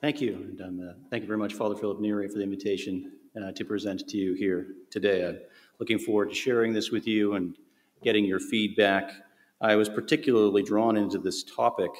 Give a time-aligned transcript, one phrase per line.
[0.00, 0.32] Thank you.
[0.32, 3.66] And um, uh, thank you very much, Father Philip Neri, for the invitation uh, to
[3.66, 5.28] present to you here today.
[5.28, 5.40] I'm
[5.78, 7.54] looking forward to sharing this with you and
[8.02, 9.12] getting your feedback.
[9.60, 11.90] I was particularly drawn into this topic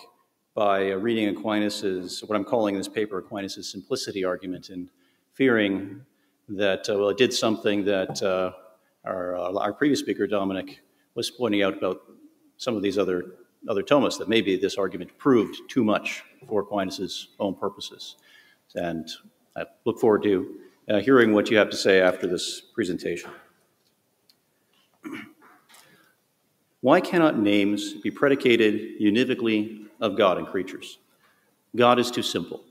[0.54, 4.88] by uh, reading Aquinas' what I'm calling in this paper Aquinas' simplicity argument and
[5.34, 6.00] fearing
[6.48, 8.52] that, uh, well, it did something that uh,
[9.04, 10.80] our, uh, our previous speaker, Dominic,
[11.14, 12.00] was pointing out about
[12.56, 13.34] some of these other,
[13.68, 18.16] other Thomas, that maybe this argument proved too much for Aquinas' own purposes.
[18.74, 19.08] And
[19.56, 20.54] I look forward to
[20.88, 23.30] uh, hearing what you have to say after this presentation.
[26.80, 30.98] Why cannot names be predicated univocally of God and creatures?
[31.76, 32.62] God is too simple,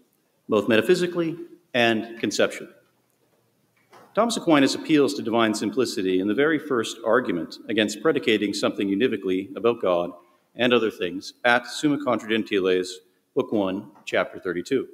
[0.48, 1.38] both metaphysically
[1.74, 2.72] and conceptually.
[4.16, 9.56] Thomas Aquinas appeals to divine simplicity in the very first argument against predicating something univocally
[9.56, 10.12] about God
[10.60, 13.00] and other things at Summa Contra Gentiles,
[13.34, 14.88] Book 1, Chapter 32.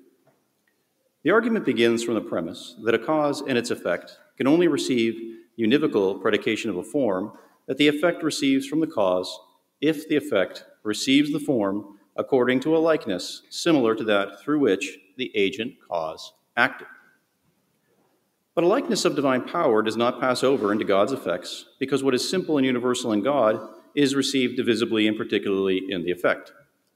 [1.24, 5.40] The argument begins from the premise that a cause and its effect can only receive
[5.60, 7.32] univocal predication of a form
[7.66, 9.40] that the effect receives from the cause
[9.82, 15.00] if the effect receives the form according to a likeness similar to that through which
[15.18, 16.88] the agent cause acted.
[18.54, 22.14] But a likeness of divine power does not pass over into God's effects because what
[22.14, 23.60] is simple and universal in God
[23.96, 26.52] is received divisibly and particularly in the effect.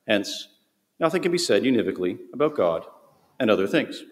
[0.08, 0.50] Hence,
[1.00, 2.86] nothing can be said univocally about God
[3.40, 4.04] and other things.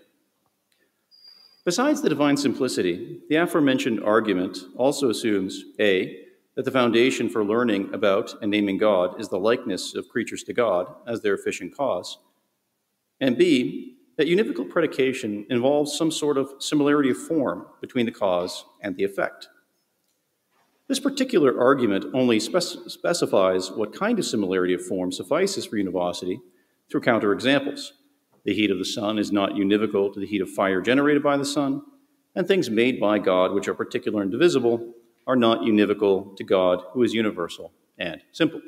[1.65, 6.23] Besides the divine simplicity, the aforementioned argument also assumes A,
[6.55, 10.53] that the foundation for learning about and naming God is the likeness of creatures to
[10.53, 12.17] God as their efficient cause,
[13.19, 18.65] and B, that univocal predication involves some sort of similarity of form between the cause
[18.81, 19.49] and the effect.
[20.87, 26.39] This particular argument only spec- specifies what kind of similarity of form suffices for univocity
[26.89, 27.91] through counterexamples.
[28.45, 31.35] The heat of the sun is not univocal to the heat of fire generated by
[31.35, 31.81] the sun,
[32.35, 34.93] and things made by God, which are particular and divisible,
[35.25, 38.61] are not univocal to God, who is universal and simple.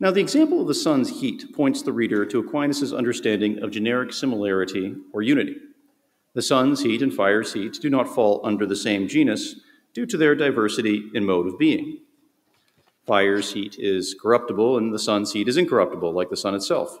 [0.00, 4.12] Now, the example of the sun's heat points the reader to Aquinas' understanding of generic
[4.12, 5.56] similarity or unity.
[6.32, 9.56] The sun's heat and fire's heat do not fall under the same genus
[9.94, 11.98] due to their diversity in mode of being.
[13.06, 16.98] Fire's heat is corruptible, and the sun's heat is incorruptible, like the sun itself.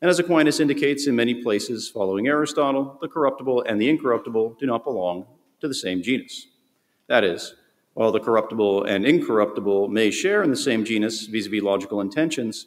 [0.00, 4.66] And as Aquinas indicates in many places following Aristotle, the corruptible and the incorruptible do
[4.66, 5.26] not belong
[5.60, 6.46] to the same genus.
[7.08, 7.54] That is,
[7.94, 12.00] while the corruptible and incorruptible may share in the same genus vis a vis logical
[12.00, 12.66] intentions,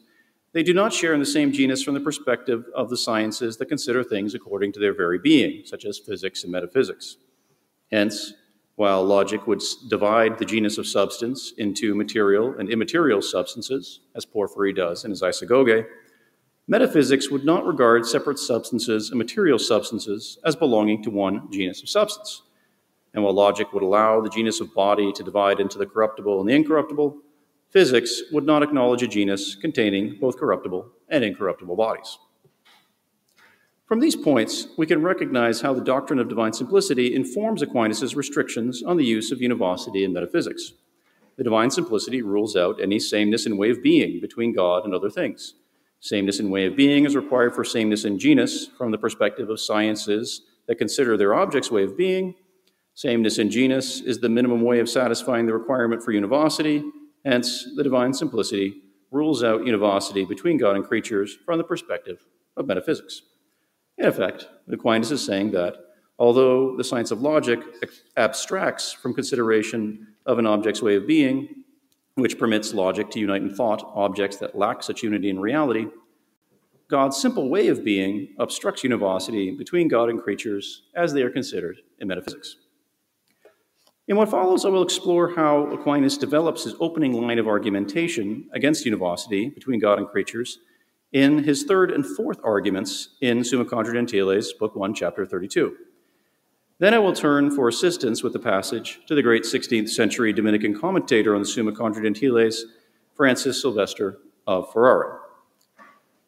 [0.51, 3.67] they do not share in the same genus from the perspective of the sciences that
[3.67, 7.15] consider things according to their very being, such as physics and metaphysics.
[7.89, 8.33] Hence,
[8.81, 14.73] while logic would divide the genus of substance into material and immaterial substances, as Porphyry
[14.73, 15.85] does in his Isagoge,
[16.67, 21.89] metaphysics would not regard separate substances and material substances as belonging to one genus of
[21.89, 22.41] substance.
[23.13, 26.49] And while logic would allow the genus of body to divide into the corruptible and
[26.49, 27.15] the incorruptible,
[27.69, 32.17] physics would not acknowledge a genus containing both corruptible and incorruptible bodies.
[33.91, 38.81] From these points, we can recognize how the doctrine of divine simplicity informs Aquinas' restrictions
[38.81, 40.71] on the use of univocity in metaphysics.
[41.35, 45.09] The divine simplicity rules out any sameness in way of being between God and other
[45.09, 45.55] things.
[45.99, 49.59] Sameness in way of being is required for sameness in genus from the perspective of
[49.59, 52.35] sciences that consider their object's way of being
[52.93, 56.81] Sameness in genus is the minimum way of satisfying the requirement for univocity,
[57.25, 62.23] hence, the divine simplicity rules out univocity between God and creatures from the perspective
[62.55, 63.23] of metaphysics.
[64.01, 65.75] In effect, Aquinas is saying that
[66.17, 67.59] although the science of logic
[68.17, 71.63] abstracts from consideration of an object's way of being,
[72.15, 75.85] which permits logic to unite in thought objects that lack such unity in reality,
[76.87, 81.77] God's simple way of being obstructs univocity between God and creatures as they are considered
[81.99, 82.55] in metaphysics.
[84.07, 88.83] In what follows, I will explore how Aquinas develops his opening line of argumentation against
[88.83, 90.57] univocity between God and creatures
[91.11, 95.75] in his third and fourth arguments in Summa Contra Gentiles, Book 1, Chapter 32.
[96.79, 100.79] Then I will turn for assistance with the passage to the great 16th century Dominican
[100.79, 102.65] commentator on the Summa Contra Gentiles,
[103.15, 105.19] Francis Sylvester of Ferrara.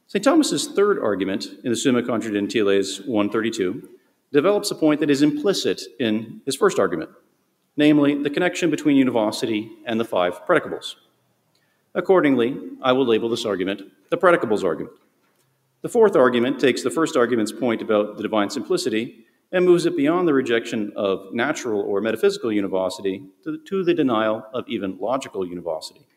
[0.07, 0.23] St.
[0.23, 3.89] Thomas's third argument in the Summa Contra Gentiles 132
[4.31, 7.09] develops a point that is implicit in his first argument
[7.75, 10.95] namely the connection between univocity and the five predicables.
[11.95, 14.95] Accordingly, I will label this argument the predicables argument.
[15.81, 19.95] The fourth argument takes the first argument's point about the divine simplicity and moves it
[19.95, 24.97] beyond the rejection of natural or metaphysical univocity to the, to the denial of even
[24.99, 26.07] logical univocity.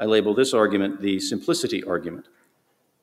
[0.00, 2.26] I label this argument the simplicity argument.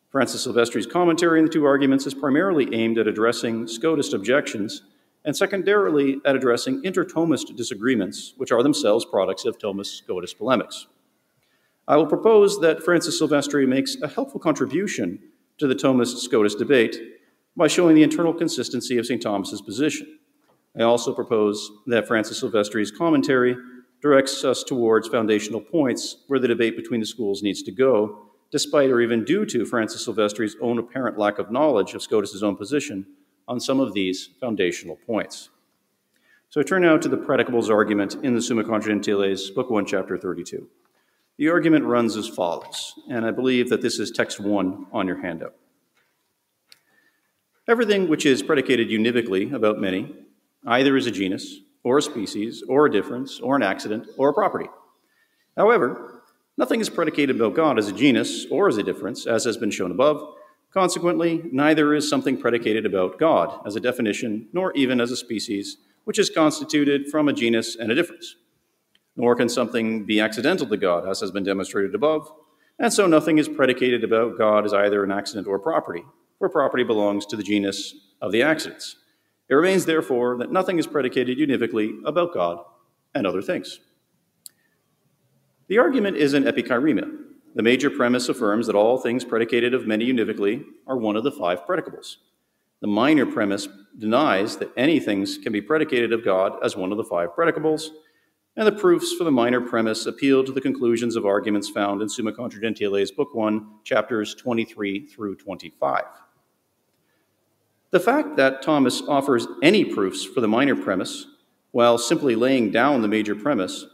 [0.10, 4.82] Francis Silvestri's commentary in the two arguments is primarily aimed at addressing Scotist objections
[5.24, 10.88] and secondarily at addressing inter-Thomist disagreements, which are themselves products of Thomist-Scotist polemics.
[11.92, 15.20] I will propose that Francis Silvestri makes a helpful contribution
[15.58, 16.96] to the Thomist Scotus debate
[17.58, 19.22] by showing the internal consistency of St.
[19.22, 20.20] Thomas's position.
[20.80, 23.58] I also propose that Francis Silvestri's commentary
[24.02, 28.90] directs us towards foundational points where the debate between the schools needs to go, despite
[28.90, 33.06] or even due to Francis Silvestri's own apparent lack of knowledge of Scotus's own position
[33.50, 35.50] on some of these foundational points.
[36.48, 39.86] So I turn now to the predicables argument in the Summa Contra Gentiles, Book 1,
[39.86, 40.70] Chapter 32.
[41.42, 45.24] The argument runs as follows, and I believe that this is text 1 on your
[45.24, 45.56] handout.
[47.68, 50.14] Everything which is predicated univocally about many
[50.68, 54.34] either is a genus, or a species, or a difference, or an accident, or a
[54.36, 54.70] property.
[55.58, 56.22] However,
[56.60, 59.72] nothing is predicated about God as a genus or as a difference, as has been
[59.72, 60.36] shown above.
[60.72, 65.78] Consequently, neither is something predicated about God as a definition, nor even as a species,
[66.04, 68.36] which is constituted from a genus and a difference.
[69.16, 72.32] Nor can something be accidental to God, as has been demonstrated above,
[72.80, 76.04] and so nothing is predicated about God as either an accident or property,
[76.40, 78.96] for property belongs to the genus of the accidents.
[79.50, 82.64] It remains, therefore, that nothing is predicated univocally about God
[83.14, 83.80] and other things.
[85.68, 87.18] The argument is an epicheirema.
[87.54, 91.32] The major premise affirms that all things predicated of many univocally are one of the
[91.32, 92.16] five predicables.
[92.80, 93.68] The minor premise
[93.98, 97.90] denies that any things can be predicated of God as one of the five predicables,
[98.58, 102.10] and the proofs for the minor premise appeal to the conclusions of arguments found in
[102.10, 106.04] Summa Contra Gentiles, Book 1, chapters 23 through 25.
[107.92, 111.28] The fact that Thomas offers any proofs for the minor premise
[111.72, 113.86] while simply laying down the major premise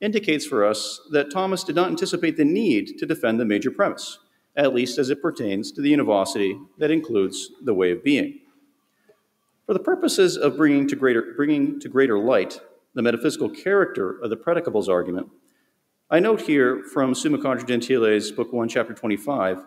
[0.00, 4.18] indicates for us that Thomas did not anticipate the need to defend the major premise,
[4.56, 8.40] at least as it pertains to the univocity that includes the way of being.
[9.66, 12.60] For the purposes of bringing to greater, bringing to greater light
[12.98, 15.28] the metaphysical character of the predicables argument,
[16.10, 19.64] I note here from Summa Contra Gentiles, Book 1, Chapter 25,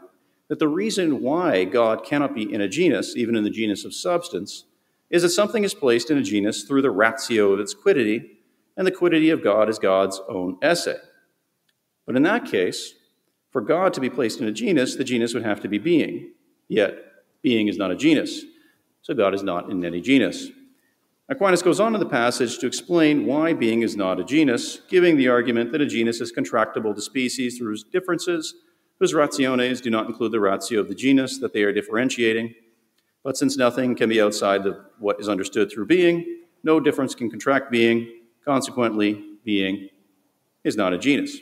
[0.49, 3.93] that the reason why God cannot be in a genus, even in the genus of
[3.93, 4.65] substance,
[5.09, 8.39] is that something is placed in a genus through the ratio of its quiddity,
[8.75, 10.89] and the quiddity of God is God's own esse.
[12.05, 12.95] But in that case,
[13.49, 16.33] for God to be placed in a genus, the genus would have to be being.
[16.67, 16.97] Yet,
[17.41, 18.43] being is not a genus,
[19.01, 20.49] so God is not in any genus.
[21.31, 25.15] Aquinas goes on in the passage to explain why being is not a genus, giving
[25.15, 28.53] the argument that a genus is contractible to species through differences
[28.99, 32.53] whose rationes do not include the ratio of the genus that they are differentiating.
[33.23, 37.29] But since nothing can be outside of what is understood through being, no difference can
[37.29, 38.11] contract being.
[38.43, 39.87] Consequently, being
[40.65, 41.37] is not a genus.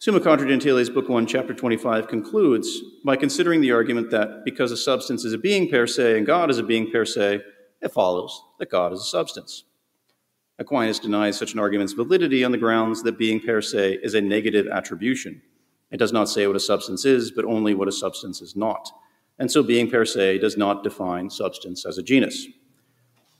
[0.00, 4.76] Summa Contra Gentiles, Book 1, Chapter 25, concludes by considering the argument that because a
[4.76, 7.42] substance is a being per se and God is a being per se,
[7.80, 9.64] it follows that God is a substance.
[10.58, 14.20] Aquinas denies such an argument's validity on the grounds that being per se is a
[14.20, 15.40] negative attribution.
[15.90, 18.90] It does not say what a substance is, but only what a substance is not.
[19.38, 22.46] And so being per se does not define substance as a genus.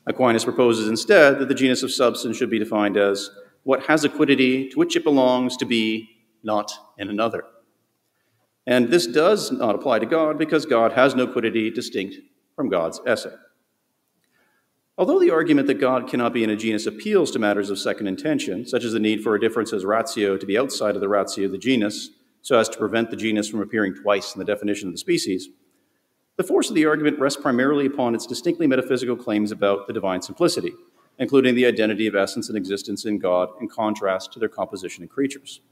[0.06, 3.30] Aquinas proposes instead that the genus of substance should be defined as
[3.64, 6.08] what has a quiddity to which it belongs to be
[6.42, 7.44] not in another.
[8.66, 12.16] And this does not apply to God because God has no quiddity distinct
[12.56, 13.26] from God's esse.
[15.00, 18.06] Although the argument that God cannot be in a genus appeals to matters of second
[18.06, 21.08] intention, such as the need for a difference as ratio to be outside of the
[21.08, 22.10] ratio of the genus,
[22.42, 25.48] so as to prevent the genus from appearing twice in the definition of the species,
[26.36, 30.20] the force of the argument rests primarily upon its distinctly metaphysical claims about the divine
[30.20, 30.74] simplicity,
[31.18, 35.08] including the identity of essence and existence in God in contrast to their composition in
[35.08, 35.62] creatures.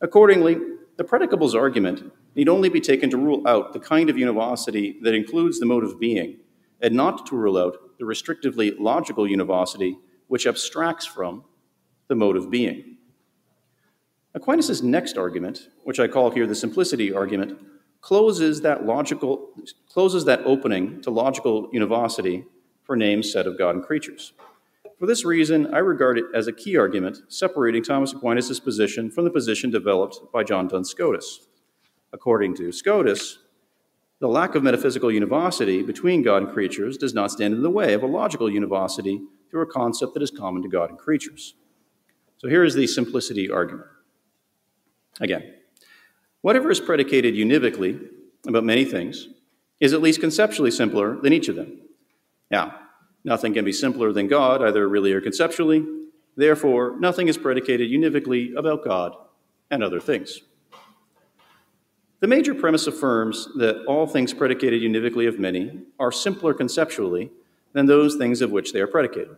[0.00, 0.56] Accordingly,
[0.96, 5.14] the predicables argument need only be taken to rule out the kind of univocity that
[5.14, 6.38] includes the mode of being,
[6.80, 11.44] and not to rule out the restrictively logical univocity which abstracts from
[12.08, 12.96] the mode of being.
[14.34, 17.58] Aquinas' next argument, which I call here the simplicity argument,
[18.00, 19.50] closes that logical
[19.88, 22.44] closes that opening to logical univocity
[22.84, 24.32] for names said of God and creatures.
[24.98, 29.24] For this reason, I regard it as a key argument separating Thomas Aquinas' position from
[29.24, 31.46] the position developed by John Duns Scotus.
[32.12, 33.38] According to Scotus,
[34.20, 37.94] the lack of metaphysical univocity between God and creatures does not stand in the way
[37.94, 39.20] of a logical univocity
[39.50, 41.54] through a concept that is common to God and creatures.
[42.38, 43.86] So here is the simplicity argument.
[45.20, 45.54] Again,
[46.40, 48.00] whatever is predicated univocally
[48.46, 49.28] about many things
[49.80, 51.80] is at least conceptually simpler than each of them.
[52.50, 52.74] Now,
[53.24, 55.84] nothing can be simpler than God, either really or conceptually.
[56.36, 59.14] Therefore, nothing is predicated univocally about God
[59.70, 60.40] and other things.
[62.20, 67.30] The major premise affirms that all things predicated univocally of many are simpler conceptually
[67.72, 69.36] than those things of which they are predicated.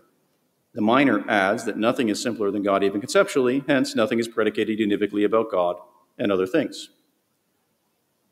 [0.73, 4.79] The minor adds that nothing is simpler than God even conceptually, hence, nothing is predicated
[4.79, 5.77] univocally about God
[6.17, 6.91] and other things.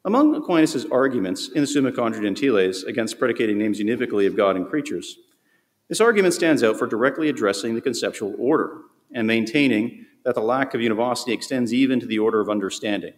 [0.05, 4.67] Among Aquinas' arguments in the Summa Contra Gentiles against predicating names univocally of God and
[4.67, 5.19] creatures,
[5.89, 8.79] this argument stands out for directly addressing the conceptual order
[9.13, 13.15] and maintaining that the lack of univocity extends even to the order of understanding.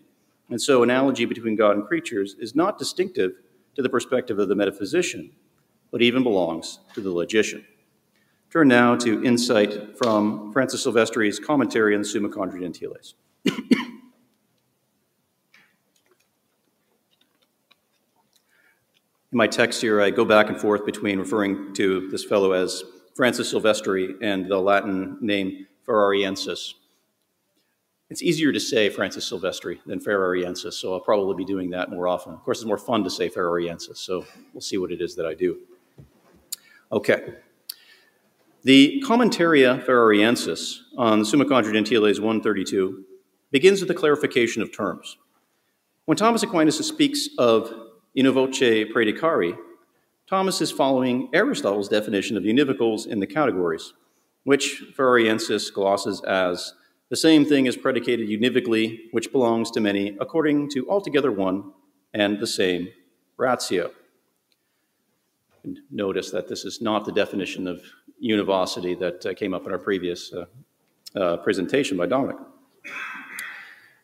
[0.51, 3.33] And so, analogy between God and creatures is not distinctive
[3.77, 5.31] to the perspective of the metaphysician,
[5.93, 7.65] but even belongs to the logician.
[8.53, 13.15] Turn now to insight from Francis Silvestri's commentary on the Summa Contra Gentiles.
[19.33, 22.83] In my text here, I go back and forth between referring to this fellow as
[23.15, 26.75] Francis Silvestri and the Latin name Ferrariensis.
[28.11, 32.09] It's easier to say Francis Silvestri than Ferrariensis, so I'll probably be doing that more
[32.09, 32.33] often.
[32.35, 35.27] Of course, it's more fun to say Ferrariensis, so we'll see what it is that
[35.27, 35.59] I do.
[36.91, 37.35] Okay.
[38.65, 43.05] The Commentaria Ferrariensis on the Summa Contra Gentiles 132
[43.53, 45.17] begins with a clarification of terms.
[46.07, 47.73] When Thomas Aquinas speaks of
[48.19, 49.57] univoce predicari,
[50.29, 53.93] Thomas is following Aristotle's definition of univocals in the categories,
[54.43, 56.75] which Ferrariensis glosses as
[57.11, 61.73] the same thing is predicated univocally, which belongs to many, according to altogether one
[62.15, 62.89] and the same
[63.37, 63.91] ratio.
[65.65, 67.83] And notice that this is not the definition of
[68.21, 70.45] univocity that uh, came up in our previous uh,
[71.19, 72.37] uh, presentation by Dominic.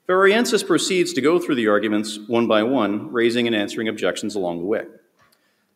[0.08, 4.58] Ferrariensis proceeds to go through the arguments one by one, raising and answering objections along
[4.58, 4.84] the way.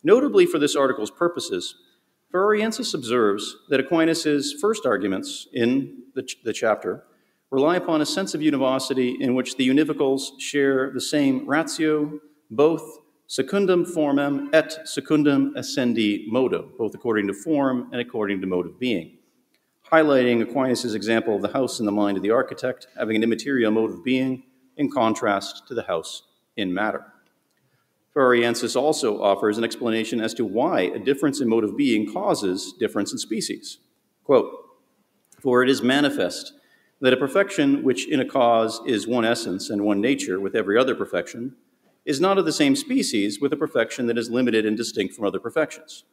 [0.03, 1.77] Notably for this article's purposes,
[2.33, 7.05] Ferrariensis observes that Aquinas' first arguments in the, ch- the chapter
[7.51, 13.01] rely upon a sense of univocity in which the univocals share the same ratio, both
[13.27, 18.79] secundum formam et secundum essendi modo, both according to form and according to mode of
[18.79, 19.19] being,
[19.91, 23.71] highlighting Aquinas' example of the house in the mind of the architect having an immaterial
[23.71, 24.45] mode of being
[24.77, 26.23] in contrast to the house
[26.57, 27.05] in matter.
[28.15, 32.75] Ferrariensis also offers an explanation as to why a difference in mode of being causes
[32.79, 33.79] difference in species.
[34.25, 34.51] Quote,
[35.41, 36.53] For it is manifest
[37.01, 40.77] that a perfection which in a cause is one essence and one nature with every
[40.77, 41.57] other perfection
[42.05, 45.27] is not of the same species with a perfection that is limited and distinct from
[45.27, 46.05] other perfections.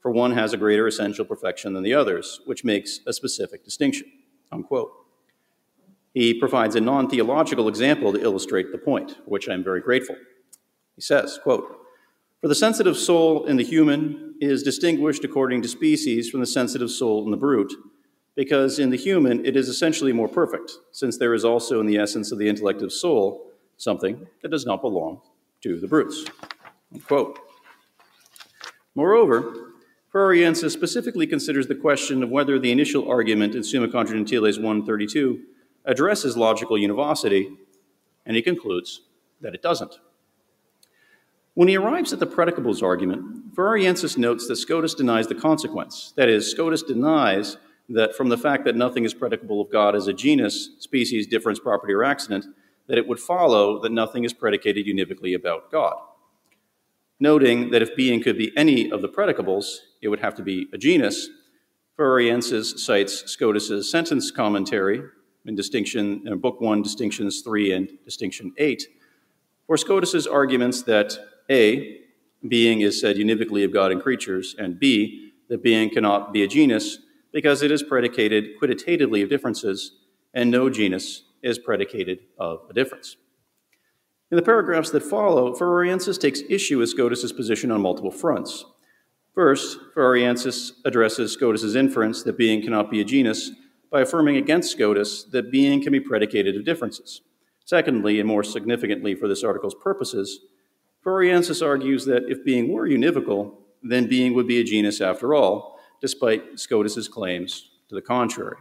[0.00, 4.10] For one has a greater essential perfection than the others, which makes a specific distinction.
[4.50, 4.92] Unquote.
[6.12, 10.16] He provides a non theological example to illustrate the point, which I am very grateful.
[10.96, 11.64] He says, quote,
[12.40, 16.90] For the sensitive soul in the human is distinguished according to species from the sensitive
[16.90, 17.72] soul in the brute
[18.34, 21.98] because in the human it is essentially more perfect, since there is also in the
[21.98, 25.20] essence of the intellective soul something that does not belong
[25.62, 26.24] to the brutes.
[28.94, 29.72] Moreover,
[30.12, 35.40] Ferrariensis specifically considers the question of whether the initial argument in Summa Contra Gentiles 132
[35.86, 37.50] addresses logical univocity,
[38.26, 39.00] and he concludes
[39.40, 39.98] that it doesn't.
[41.54, 46.12] When he arrives at the predicables argument, Ferrariensis notes that Scotus denies the consequence.
[46.16, 47.56] That is, Scotus denies
[47.94, 51.58] that from the fact that nothing is predicable of God as a genus, species, difference,
[51.58, 52.46] property, or accident,
[52.88, 55.96] that it would follow that nothing is predicated univocally about God.
[57.20, 60.68] Noting that if being could be any of the predicables, it would have to be
[60.72, 61.28] a genus,
[61.98, 65.02] Ferrariensis cites Scotus's sentence commentary
[65.44, 68.84] in distinction in book 1 distinctions 3 and distinction 8
[69.66, 71.16] for Scotus's arguments that
[71.50, 72.00] a
[72.48, 76.48] being is said univocally of God and creatures and b that being cannot be a
[76.48, 76.98] genus
[77.32, 79.92] because it is predicated quidditatively of differences,
[80.34, 83.16] and no genus is predicated of a difference.
[84.30, 88.64] In the paragraphs that follow, Ferrariensis takes issue with Scotus's position on multiple fronts.
[89.34, 93.50] First, Ferrariensis addresses Scotus's inference that being cannot be a genus
[93.90, 97.20] by affirming against Scotus that being can be predicated of differences.
[97.64, 100.40] Secondly, and more significantly for this article's purposes,
[101.04, 105.78] Ferrariensis argues that if being were univocal, then being would be a genus after all,
[106.02, 108.56] despite Scotus's claims to the contrary.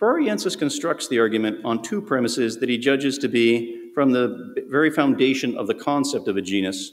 [0.00, 4.90] Ferrariensis constructs the argument on two premises that he judges to be from the very
[4.90, 6.92] foundation of the concept of a genus,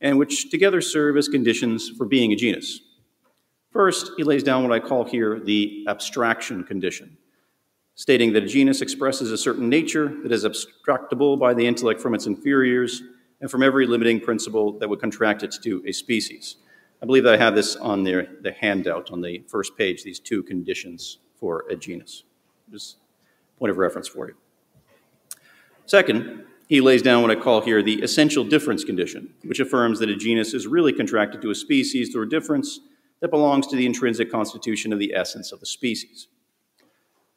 [0.00, 2.80] and which together serve as conditions for being a genus.
[3.70, 7.18] First, he lays down what I call here the abstraction condition,
[7.96, 12.14] stating that a genus expresses a certain nature that is abstractable by the intellect from
[12.14, 13.02] its inferiors
[13.40, 16.56] and from every limiting principle that would contract it to a species.
[17.00, 20.18] I believe that I have this on the, the handout on the first page, these
[20.18, 22.24] two conditions for a genus.
[22.70, 22.96] Just
[23.58, 24.34] point of reference for you.
[25.86, 30.10] Second, he lays down what I call here the essential difference condition, which affirms that
[30.10, 32.80] a genus is really contracted to a species through a difference
[33.20, 36.28] that belongs to the intrinsic constitution of the essence of the species.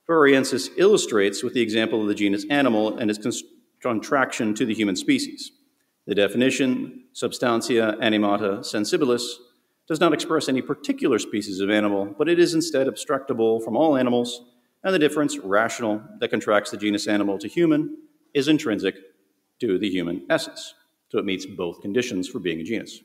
[0.08, 3.44] Ferrariensis illustrates with the example of the genus animal and its
[3.82, 5.52] contraction to the human species.
[6.06, 9.24] The definition, substantia animata sensibilis,
[9.88, 13.98] does not express any particular species of animal, but it is instead abstractable from all
[13.98, 14.42] animals,
[14.84, 17.98] and the difference, rational, that contracts the genus animal to human,
[18.34, 18.96] is intrinsic
[19.60, 20.74] to the human essence.
[21.10, 23.02] So it meets both conditions for being a genus.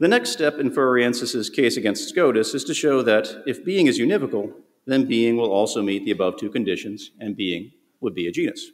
[0.00, 3.98] The next step in Ferrariensis' case against Scotus is to show that if being is
[3.98, 4.52] univocal,
[4.86, 8.70] then being will also meet the above two conditions, and being would be a genus.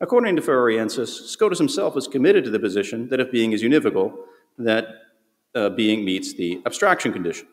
[0.00, 4.14] According to Ferrariensis, Scotus himself is committed to the position that if being is univocal,
[4.56, 4.86] that
[5.54, 7.46] uh, being meets the abstraction condition.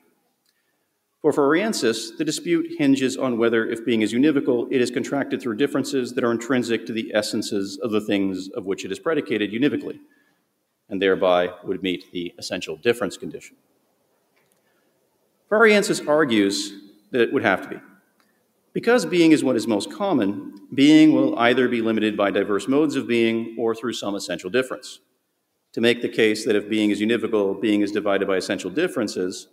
[1.22, 5.58] For Ferrariensis, the dispute hinges on whether, if being is univocal, it is contracted through
[5.58, 9.52] differences that are intrinsic to the essences of the things of which it is predicated
[9.52, 10.00] univocally,
[10.90, 13.56] and thereby would meet the essential difference condition.
[15.50, 16.72] Ferrariensis argues
[17.12, 17.78] that it would have to be.
[18.74, 22.96] Because being is what is most common, being will either be limited by diverse modes
[22.96, 25.00] of being or through some essential difference.
[25.78, 29.50] To make the case that if being is univocal, being is divided by essential differences,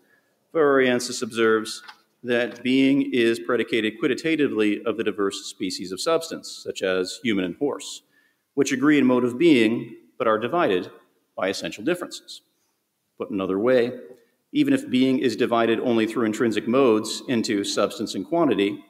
[0.55, 1.83] Ferrariensis observes
[2.23, 7.57] that being is predicated quidditatively of the diverse species of substance, such as human and
[7.57, 8.05] horse,
[8.55, 10.91] which agree in mode of being but are divided
[11.37, 12.41] by essential differences.
[13.19, 13.93] Put another way,
[14.51, 18.83] even if being is divided only through intrinsic modes into substance and quantity,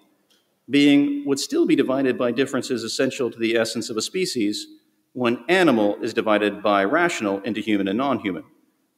[0.70, 4.68] being would still be divided by differences essential to the essence of a species
[5.14, 8.44] when animal is divided by rational into human and non human,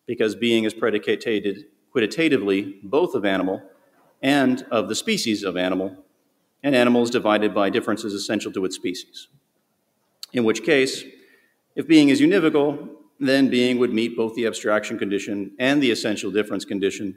[0.06, 3.62] because being is predicated quidditatively both of animal
[4.22, 5.94] and of the species of animal,
[6.62, 9.28] and animal is divided by differences essential to its species.
[10.32, 11.04] In which case,
[11.74, 12.88] if being is univocal,
[13.20, 17.14] then being would meet both the abstraction condition and the essential difference condition,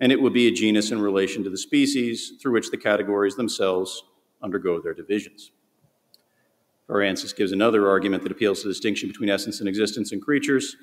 [0.00, 3.36] and it would be a genus in relation to the species through which the categories
[3.36, 4.02] themselves
[4.42, 5.50] undergo their divisions.
[6.88, 10.76] Ferrariensis gives another argument that appeals to the distinction between essence and existence in creatures,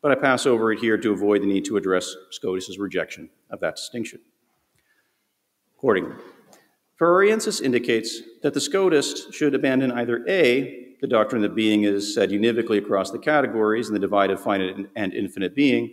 [0.00, 3.60] but I pass over it here to avoid the need to address Scotus's rejection of
[3.60, 4.20] that distinction.
[5.76, 6.16] Accordingly,
[7.00, 12.30] Ferrariensis indicates that the Scotist should abandon either A, the doctrine that being is said
[12.30, 15.92] univocally across the categories in the divide of finite and infinite being,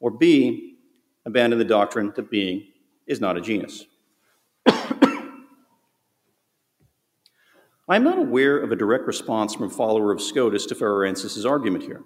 [0.00, 0.76] or B,
[1.24, 2.66] abandon the doctrine that being
[3.06, 3.86] is not a genus.
[7.90, 11.44] I am not aware of a direct response from a follower of Scotus to Ferrariensis'
[11.44, 12.04] argument here.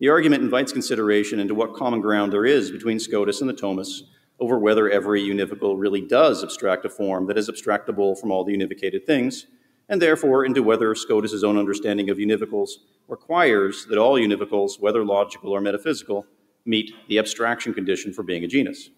[0.00, 4.00] The argument invites consideration into what common ground there is between Scotus and the Thomists
[4.40, 8.52] over whether every univocal really does abstract a form that is abstractable from all the
[8.52, 9.46] univocated things,
[9.88, 12.70] and therefore into whether Scotus's own understanding of univocals
[13.06, 16.26] requires that all univocals, whether logical or metaphysical,
[16.64, 18.90] meet the abstraction condition for being a genus.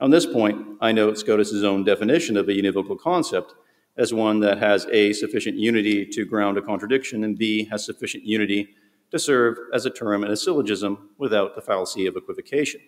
[0.00, 3.54] On this point, I note Scotus's own definition of a univocal concept
[3.96, 8.24] as one that has A, sufficient unity to ground a contradiction, and B, has sufficient
[8.24, 8.68] unity
[9.10, 12.80] to serve as a term in a syllogism without the fallacy of equivocation.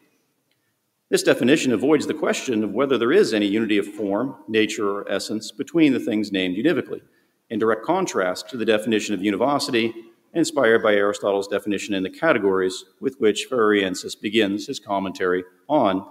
[1.11, 5.11] This definition avoids the question of whether there is any unity of form, nature, or
[5.11, 7.01] essence between the things named univocally,
[7.49, 9.95] in direct contrast to the definition of univocity
[10.35, 16.07] inspired by Aristotle's definition in the categories with which Ferrariensis begins his commentary on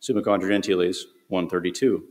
[0.00, 2.02] Summa Contra Gentiles 132.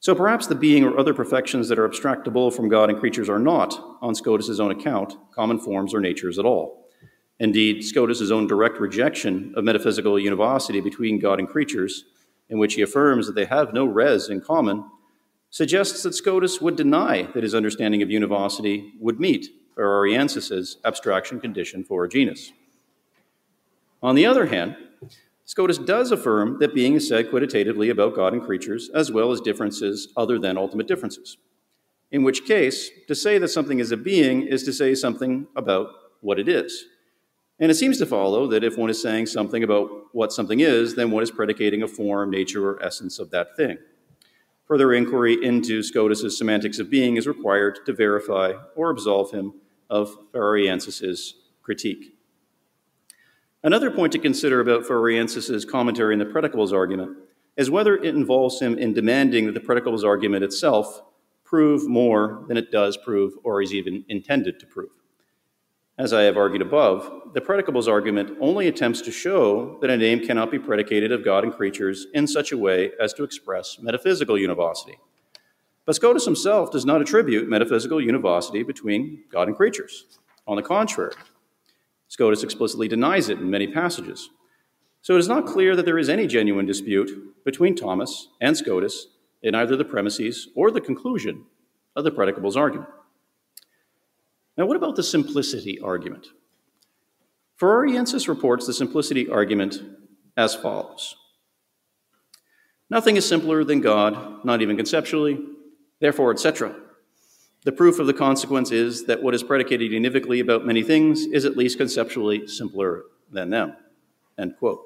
[0.00, 3.38] So perhaps the being or other perfections that are abstractable from God and creatures are
[3.38, 6.86] not, on Scotus's own account, common forms or natures at all.
[7.38, 12.04] Indeed, Scotus's own direct rejection of metaphysical univocity between God and creatures,
[12.48, 14.84] in which he affirms that they have no res in common,
[15.50, 21.84] suggests that Scotus would deny that his understanding of univocity would meet Ferrariensis' abstraction condition
[21.84, 22.52] for a genus.
[24.02, 24.76] On the other hand,
[25.46, 29.40] Scotus does affirm that being is said quidditatively about God and creatures, as well as
[29.40, 31.38] differences other than ultimate differences.
[32.10, 35.88] In which case, to say that something is a being is to say something about
[36.20, 36.86] what it is.
[37.60, 40.96] And it seems to follow that if one is saying something about what something is,
[40.96, 43.78] then one is predicating a form, nature, or essence of that thing.
[44.66, 49.54] Further inquiry into Scotus's semantics of being is required to verify or absolve him
[49.88, 52.15] of Ferrariensis' critique.
[53.66, 57.16] Another point to consider about Ferrariensis' commentary in the predicables argument
[57.56, 61.02] is whether it involves him in demanding that the predicables argument itself
[61.42, 64.90] prove more than it does prove or is even intended to prove.
[65.98, 70.24] As I have argued above, the predicables argument only attempts to show that a name
[70.24, 74.38] cannot be predicated of God and creatures in such a way as to express metaphysical
[74.38, 75.00] univocity.
[75.84, 80.04] But Scotus himself does not attribute metaphysical univocity between God and creatures.
[80.46, 81.14] On the contrary,
[82.08, 84.30] Scotus explicitly denies it in many passages.
[85.02, 89.06] So it is not clear that there is any genuine dispute between Thomas and Scotus
[89.42, 91.44] in either the premises or the conclusion
[91.94, 92.90] of the predicables argument.
[94.56, 96.28] Now, what about the simplicity argument?
[97.60, 99.82] Ferrariensis reports the simplicity argument
[100.36, 101.16] as follows
[102.88, 105.38] Nothing is simpler than God, not even conceptually,
[106.00, 106.74] therefore, etc.
[107.66, 111.44] The proof of the consequence is that what is predicated univocally about many things is
[111.44, 113.02] at least conceptually simpler
[113.32, 113.74] than them.
[114.38, 114.82] End quote.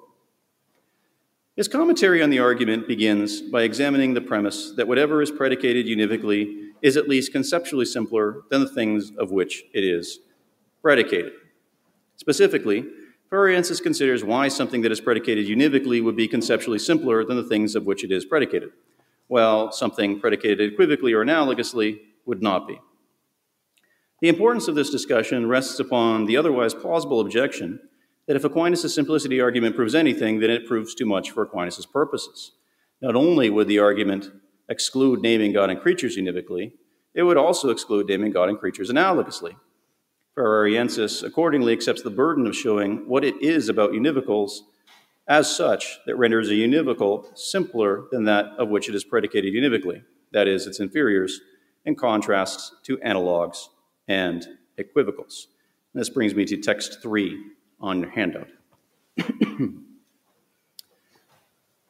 [1.56, 6.70] His commentary on the argument begins by examining the premise that whatever is predicated univocally
[6.80, 10.20] is at least conceptually simpler than the things of which it is
[10.80, 11.32] predicated.
[12.16, 12.86] Specifically,
[13.30, 17.74] Ferrariensis considers why something that is predicated univocally would be conceptually simpler than the things
[17.74, 18.70] of which it is predicated,
[19.28, 22.80] while something predicated equivocally or analogously would not be.
[24.20, 27.80] The importance of this discussion rests upon the otherwise plausible objection
[28.26, 32.52] that if Aquinas' simplicity argument proves anything, then it proves too much for Aquinas' purposes.
[33.00, 34.30] Not only would the argument
[34.68, 36.72] exclude naming God and creatures univocally,
[37.14, 39.56] it would also exclude naming God and creatures analogously.
[40.36, 44.60] Ferrariensis accordingly accepts the burden of showing what it is about univocals
[45.26, 50.02] as such that renders a univocal simpler than that of which it is predicated univocally,
[50.32, 51.40] that is, its inferiors,
[51.84, 53.68] in contrast to analogs
[54.08, 54.46] and
[54.78, 55.48] equivocals.
[55.92, 57.42] And this brings me to text three
[57.80, 58.48] on your handout.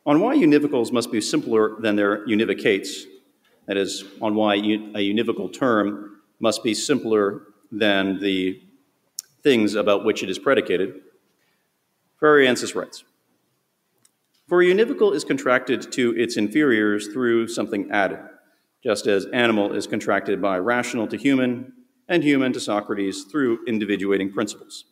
[0.06, 3.04] on why univocals must be simpler than their univocates,
[3.66, 8.60] that is, on why a univocal term must be simpler than the
[9.42, 11.00] things about which it is predicated,
[12.20, 13.04] Ferrariensis writes,
[14.48, 18.18] For a univocal is contracted to its inferiors through something added,
[18.82, 21.72] just as animal is contracted by rational to human,
[22.08, 24.84] and human to Socrates through individuating principles.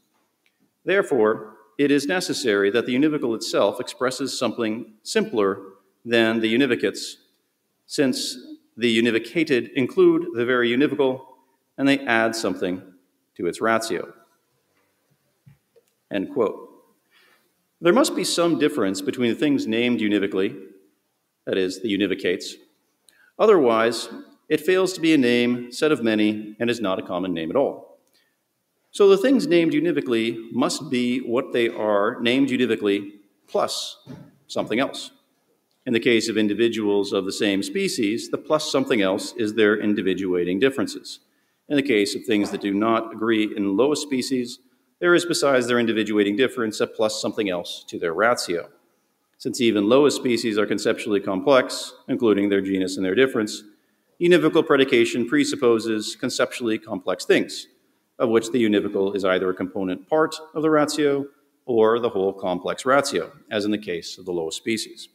[0.85, 5.61] Therefore, it is necessary that the univocal itself expresses something simpler
[6.05, 7.15] than the univocates,
[7.87, 8.37] since
[8.77, 11.25] the univocated include the very univocal
[11.77, 12.83] and they add something
[13.37, 14.13] to its ratio.
[16.11, 16.69] End quote.
[17.81, 20.57] There must be some difference between the things named univocally,
[21.47, 22.55] that is, the univocates.
[23.39, 24.09] Otherwise,
[24.49, 27.51] it fails to be a name, set of many, and is not a common name
[27.51, 27.99] at all.
[28.91, 33.13] So the things named univocally must be what they are named univocally
[33.47, 33.99] plus
[34.47, 35.11] something else.
[35.87, 39.79] In the case of individuals of the same species, the plus something else is their
[39.79, 41.21] individuating differences.
[41.69, 44.59] In the case of things that do not agree in lowest species,
[45.01, 48.69] there is, besides their individuating difference, a plus something else to their ratio.
[49.39, 53.63] Since even lowest species are conceptually complex, including their genus and their difference,
[54.21, 57.69] univocal predication presupposes conceptually complex things,
[58.19, 61.25] of which the univocal is either a component part of the ratio
[61.67, 65.09] or the whole complex ratio, as in the case of the lowest species.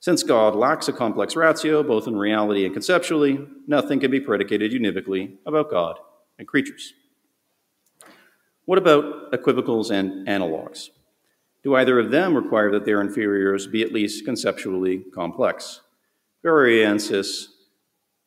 [0.00, 4.72] Since God lacks a complex ratio, both in reality and conceptually, nothing can be predicated
[4.72, 6.00] univocally about God
[6.38, 6.92] and creatures.
[8.64, 10.90] What about equivocals and analogs?
[11.64, 15.80] Do either of them require that their inferiors be at least conceptually complex?
[16.44, 17.46] Ferrariensis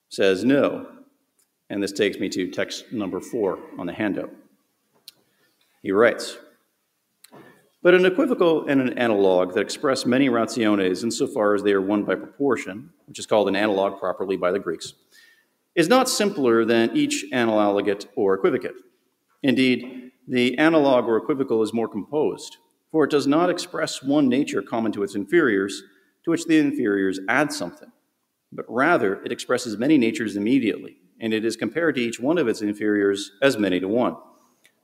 [0.10, 0.88] says no,
[1.70, 4.32] and this takes me to text number four on the handout.
[5.82, 6.38] He writes,
[7.84, 12.04] but an equivocal and an analog that express many rationes insofar as they are one
[12.04, 14.94] by proportion, which is called an analog properly by the Greeks,
[15.74, 18.76] is not simpler than each analogate or equivocate.
[19.42, 22.58] Indeed, the analog or equivocal is more composed,
[22.92, 25.84] for it does not express one nature common to its inferiors,
[26.24, 27.92] to which the inferiors add something,
[28.52, 32.48] but rather it expresses many natures immediately, and it is compared to each one of
[32.48, 34.16] its inferiors as many to one.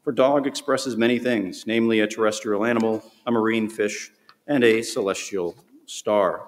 [0.03, 4.09] For dog expresses many things, namely a terrestrial animal, a marine fish,
[4.47, 6.47] and a celestial star.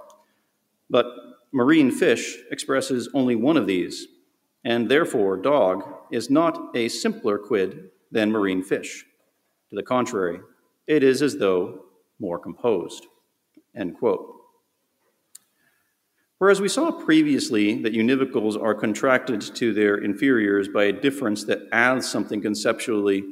[0.90, 1.08] But
[1.52, 4.08] marine fish expresses only one of these,
[4.64, 9.06] and therefore dog is not a simpler quid than marine fish.
[9.70, 10.40] To the contrary,
[10.90, 11.86] it is as though
[12.20, 13.06] more composed.
[13.76, 14.36] End quote.
[16.40, 21.68] Whereas we saw previously that univocals are contracted to their inferiors by a difference that
[21.72, 23.24] adds something conceptually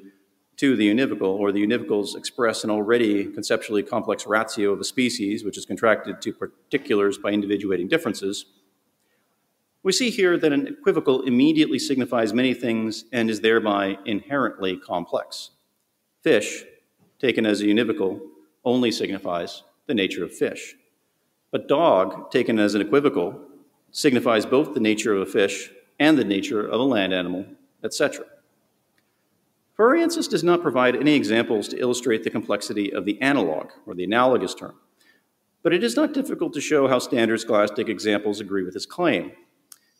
[0.58, 5.44] to the univocal, or the univocals express an already conceptually complex ratio of a species,
[5.44, 8.46] which is contracted to particulars by individuating differences,
[9.84, 15.52] we see here that an equivocal immediately signifies many things and is thereby inherently complex.
[16.24, 16.66] Fish,
[17.20, 18.20] taken as a univocal,
[18.64, 20.76] only signifies the nature of fish.
[21.52, 23.40] But dog, taken as an equivocal,
[23.92, 27.46] signifies both the nature of a fish and the nature of a land animal,
[27.84, 28.26] etc.
[29.78, 34.04] Ferrariensis does not provide any examples to illustrate the complexity of the analog or the
[34.04, 34.76] analogous term,
[35.64, 39.32] but it is not difficult to show how standard scholastic examples agree with his claim.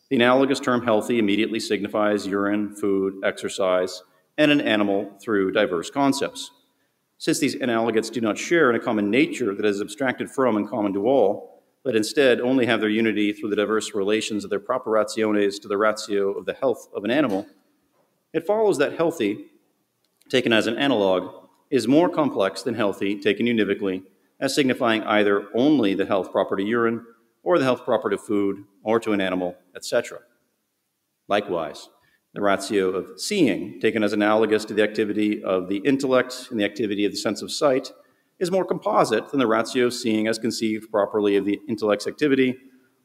[0.10, 4.02] The analogous term healthy immediately signifies urine, food, exercise,
[4.38, 6.52] and an animal through diverse concepts.
[7.18, 10.70] Since these analogates do not share in a common nature that is abstracted from and
[10.70, 14.60] common to all, but instead only have their unity through the diverse relations of their
[14.60, 17.48] proper rationes to the ratio of the health of an animal,
[18.34, 19.46] it follows that healthy
[20.30, 24.04] taken as an analog, is more complex than healthy, taken univocally,
[24.40, 27.06] as signifying either only the health proper to urine,
[27.44, 30.20] or the health proper to food, or to an animal, etc.
[31.28, 31.90] Likewise,
[32.38, 36.64] the ratio of seeing, taken as analogous to the activity of the intellect and the
[36.64, 37.92] activity of the sense of sight,
[38.38, 42.56] is more composite than the ratio of seeing as conceived properly of the intellect's activity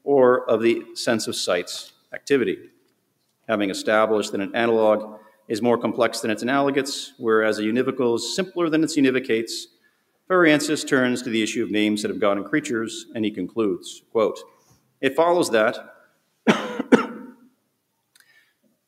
[0.03, 2.59] or of the sense of sight's activity.
[3.49, 5.17] Having established that an analog
[5.47, 9.63] is more complex than its analogates, whereas a univocal is simpler than its univocates.
[10.29, 14.39] Ferrariensis turns to the issue of names that have and creatures, and he concludes, quote,
[15.01, 15.92] It follows that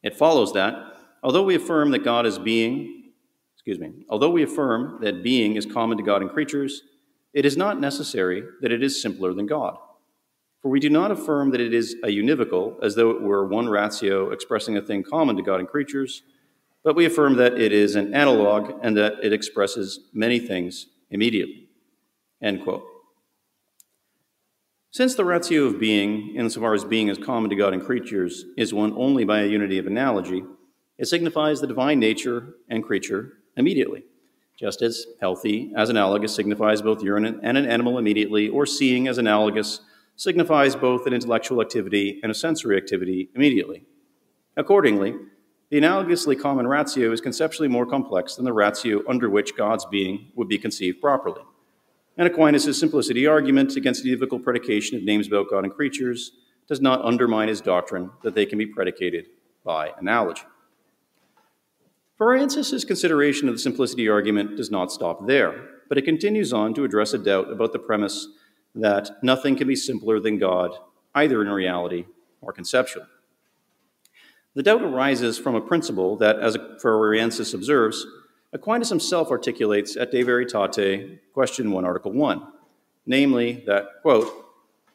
[0.05, 0.75] it follows that
[1.23, 3.11] although we affirm that God is being,
[3.55, 6.83] excuse me, although we affirm that being is common to God and creatures,
[7.33, 9.77] it is not necessary that it is simpler than God.
[10.61, 13.67] For we do not affirm that it is a univocal, as though it were one
[13.67, 16.21] ratio expressing a thing common to God and creatures,
[16.83, 21.67] but we affirm that it is an analog and that it expresses many things immediately.
[22.43, 22.94] End quote.
[24.95, 28.73] Since the ratio of being, insofar as being is common to God and creatures, is
[28.73, 30.45] one only by a unity of analogy,
[30.97, 34.05] it signifies the divine nature and creature immediately,
[34.57, 39.17] just as healthy as analogous signifies both urine and an animal immediately, or seeing as
[39.17, 39.81] analogous
[40.15, 43.83] signifies both an intellectual activity and a sensory activity immediately.
[44.55, 45.13] Accordingly,
[45.71, 50.31] the analogously common ratio is conceptually more complex than the ratio under which God's being
[50.35, 51.41] would be conceived properly.
[52.17, 56.31] And Aquinas' simplicity argument against the univocal predication of names about God and creatures
[56.67, 59.27] does not undermine his doctrine that they can be predicated
[59.63, 60.43] by analogy.
[62.19, 66.85] Ferrariensis' consideration of the simplicity argument does not stop there, but it continues on to
[66.85, 68.29] address a doubt about the premise
[68.73, 70.71] that nothing can be simpler than God,
[71.13, 72.05] either in reality
[72.41, 73.07] or conceptually.
[74.53, 78.05] The doubt arises from a principle that, as Ferrariensis observes,
[78.55, 82.41] Aquinas himself articulates at De Veritate, question 1, article 1,
[83.05, 84.31] namely that, quote,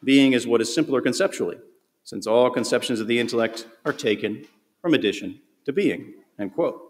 [0.03, 1.59] being is what is simpler conceptually,
[2.03, 4.47] since all conceptions of the intellect are taken
[4.81, 6.81] from addition to being, end quote.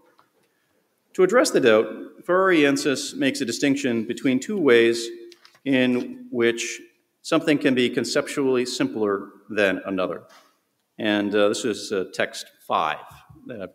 [1.15, 5.09] To address the doubt, Ferrariensis makes a distinction between two ways
[5.65, 6.81] in which
[7.23, 10.23] something can be conceptually simpler than another.
[11.01, 12.97] And uh, this is uh, text 5,
[13.47, 13.73] the,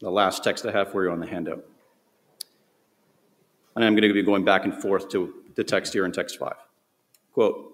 [0.00, 1.66] the last text I have for you on the handout.
[3.74, 6.38] And I'm going to be going back and forth to the text here in text
[6.38, 6.52] 5.
[7.32, 7.72] Quote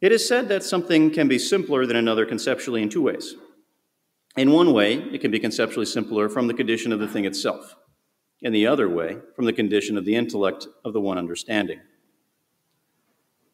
[0.00, 3.34] It is said that something can be simpler than another conceptually in two ways.
[4.36, 7.76] In one way, it can be conceptually simpler from the condition of the thing itself.
[8.42, 11.80] In the other way, from the condition of the intellect of the one understanding.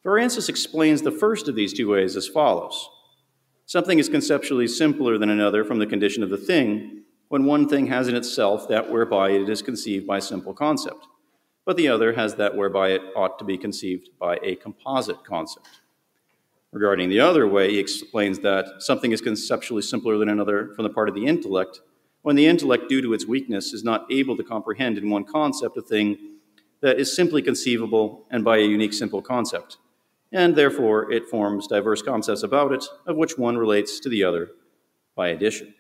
[0.05, 2.89] Ferrariensis explains the first of these two ways as follows
[3.69, 7.87] Something is conceptually simpler than another from the condition of the thing when one thing
[7.87, 11.07] has in itself that whereby it is conceived by simple concept,
[11.65, 15.81] but the other has that whereby it ought to be conceived by a composite concept.
[16.73, 20.91] Regarding the other way, he explains that something is conceptually simpler than another from the
[20.91, 21.81] part of the intellect
[22.23, 25.77] when the intellect, due to its weakness, is not able to comprehend in one concept
[25.77, 26.39] a thing
[26.81, 29.79] that is simply conceivable and by a unique simple concept
[30.33, 34.51] and therefore it forms diverse concepts about it, of which one relates to the other
[35.15, 35.75] by addition.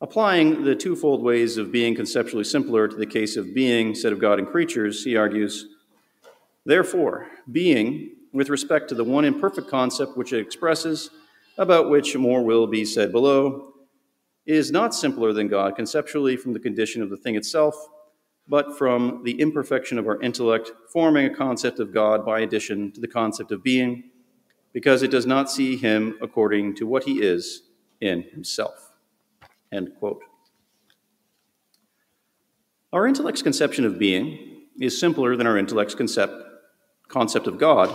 [0.00, 4.20] Applying the twofold ways of being conceptually simpler to the case of being said of
[4.20, 5.66] God and creatures, he argues,
[6.64, 11.10] therefore, being, with respect to the one imperfect concept which it expresses,
[11.56, 13.74] about which more will be said below,
[14.46, 17.74] is not simpler than God conceptually from the condition of the thing itself,
[18.46, 23.00] but from the imperfection of our intellect, forming a concept of God by addition to
[23.00, 24.04] the concept of being,
[24.72, 27.62] because it does not see him according to what he is
[28.00, 28.87] in himself.
[29.72, 30.20] End quote.
[32.92, 36.32] Our intellect's conception of being is simpler than our intellect's concept,
[37.08, 37.94] concept of God,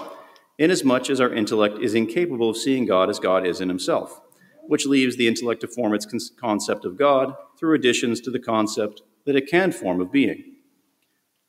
[0.59, 4.21] inasmuch as our intellect is incapable of seeing God as God is in himself,
[4.67, 9.01] which leaves the intellect to form its concept of God through additions to the concept
[9.25, 10.43] that it can form of being.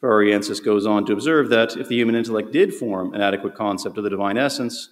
[0.03, 3.99] Ferrariensis goes on to observe that if the human intellect did form an adequate concept
[3.99, 4.91] of the divine essence,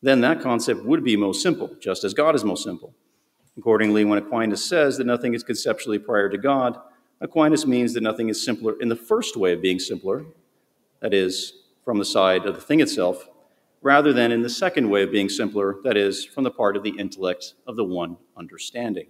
[0.00, 2.94] then that concept would be most simple, just as God is most simple.
[3.58, 6.78] Accordingly, when Aquinas says that nothing is conceptually prior to God,
[7.20, 10.24] Aquinas means that nothing is simpler in the first way of being simpler,
[11.00, 11.52] that is,
[11.84, 13.28] from the side of the thing itself,
[13.82, 16.82] rather than in the second way of being simpler, that is, from the part of
[16.82, 19.06] the intellect of the one understanding.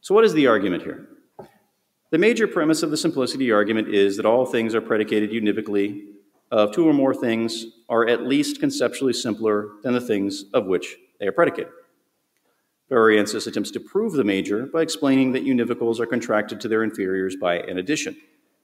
[0.00, 1.08] So, what is the argument here?
[2.10, 6.02] The major premise of the simplicity argument is that all things are predicated univocally
[6.50, 10.96] of two or more things are at least conceptually simpler than the things of which
[11.18, 11.72] they are predicated.
[12.90, 17.34] Ferrariensis attempts to prove the major by explaining that univocals are contracted to their inferiors
[17.36, 18.16] by an addition.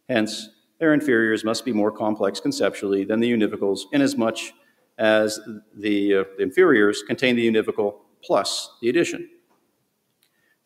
[0.09, 4.39] Hence, their inferiors must be more complex conceptually than the univocals, inasmuch
[4.99, 5.41] as
[5.75, 9.29] the, uh, inferiors contain the univocal plus the addition.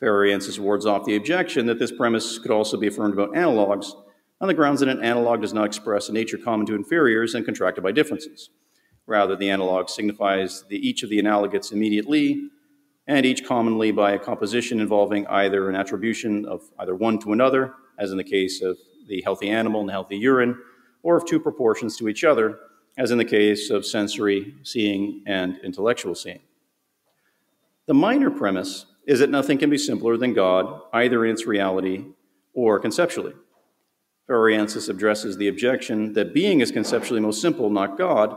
[0.03, 3.93] Ferrariensis wards off the objection that this premise could also be affirmed about analogs,
[4.41, 7.45] on the grounds that an analog does not express a nature common to inferiors and
[7.45, 8.51] contracted by differences.
[9.07, 12.51] Rather, the analog signifies the, each of the analogates immediately,
[13.07, 17.75] and each commonly by a composition involving either an attribution of either one to another,
[17.99, 20.59] as in the case of the healthy animal and the healthy urine,
[21.03, 22.59] or of two proportions to each other,
[22.97, 26.41] as in the case of sensory seeing and intellectual seeing.
[27.87, 32.07] The minor premise is that nothing can be simpler than God, either in its reality
[32.55, 33.35] or conceptually.
[34.29, 38.35] Ferrariensis addresses the objection that being is conceptually most simple, not God,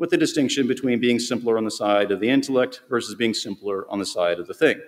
[0.00, 3.86] with the distinction between being simpler on the side of the intellect versus being simpler
[3.90, 4.80] on the side of the thing.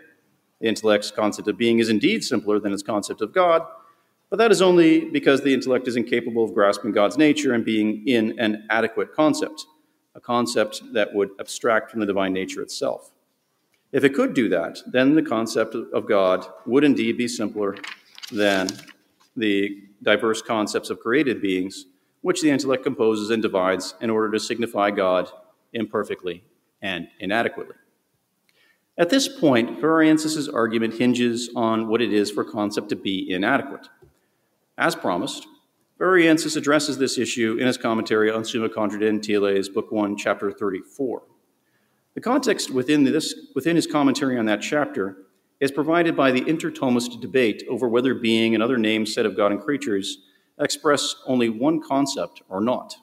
[0.60, 3.62] The intellect's concept of being is indeed simpler than its concept of God,
[4.30, 8.08] but that is only because the intellect is incapable of grasping God's nature and being
[8.08, 9.66] in an adequate concept,
[10.14, 13.12] a concept that would abstract from the divine nature itself.
[13.92, 17.76] If it could do that, then the concept of God would indeed be simpler
[18.30, 18.68] than
[19.36, 21.84] the diverse concepts of created beings,
[22.22, 25.30] which the intellect composes and divides in order to signify God
[25.72, 26.44] imperfectly
[26.80, 27.76] and inadequately.
[28.98, 33.30] At this point, Ferrariensis' argument hinges on what it is for a concept to be
[33.30, 33.88] inadequate.
[34.78, 35.46] As promised,
[35.98, 41.22] Ferrariensis addresses this issue in his commentary on Summa Contra Gentiles, Book 1, Chapter 34.
[42.14, 45.16] The context within, this, within his commentary on that chapter
[45.60, 49.52] is provided by the interthomist debate over whether being and other names said of God
[49.52, 50.18] and creatures
[50.62, 52.96] express only one concept or not.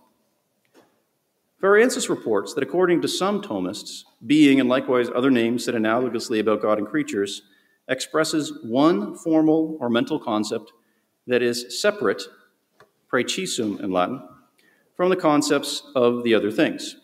[1.61, 6.61] Ferrariensis reports that according to some Thomists, being and likewise other names said analogously about
[6.61, 7.41] God and creatures
[7.89, 10.71] expresses one formal or mental concept
[11.27, 12.23] that is separate,
[13.11, 14.21] praecisum in Latin,
[14.95, 16.95] from the concepts of the other things,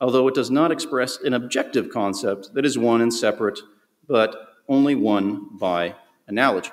[0.00, 3.58] although it does not express an objective concept that is one and separate,
[4.08, 4.34] but
[4.68, 5.94] only one by
[6.26, 6.70] analogy.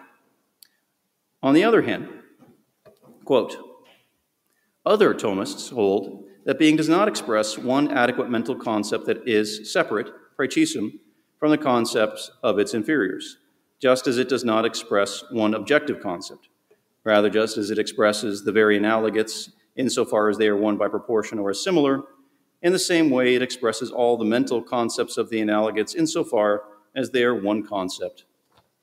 [1.43, 2.07] On the other hand,
[3.27, 3.57] quote,
[4.85, 10.09] other Thomists hold that being does not express one adequate mental concept that is separate,
[10.39, 10.93] praecisum,
[11.37, 13.35] from the concepts of its inferiors,
[13.81, 16.47] just as it does not express one objective concept.
[17.03, 21.37] Rather, just as it expresses the very analogates insofar as they are one by proportion
[21.37, 22.03] or similar,
[22.61, 26.63] in the same way it expresses all the mental concepts of the analogates insofar
[26.95, 28.23] as they are one concept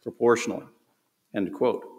[0.02, 0.66] proportionally.
[1.34, 1.93] End quote.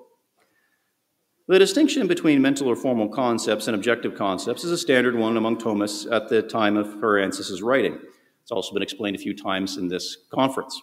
[1.47, 5.57] The distinction between mental or formal concepts and objective concepts is a standard one among
[5.57, 7.99] Thomists at the time of Ferrariensis' writing.
[8.41, 10.81] It's also been explained a few times in this conference.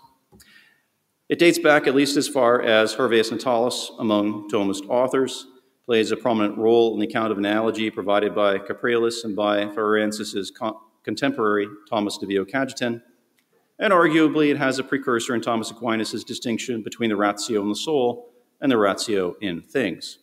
[1.29, 5.48] It dates back at least as far as Hervaeus Natalis among Thomist authors,
[5.85, 10.53] plays a prominent role in the account of analogy provided by Capreolus and by Ferrariensis'
[11.03, 13.03] contemporary Thomas de Vio Cajetan,
[13.81, 17.75] and arguably it has a precursor in Thomas Aquinas' distinction between the ratio in the
[17.75, 20.18] soul and the ratio in things.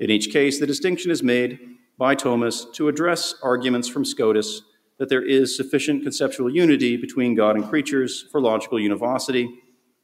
[0.00, 1.58] In each case, the distinction is made
[1.96, 4.62] by Thomas to address arguments from Scotus
[4.98, 9.48] that there is sufficient conceptual unity between God and creatures for logical univocity,